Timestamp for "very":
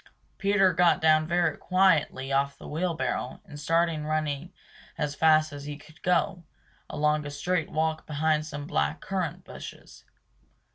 1.27-1.55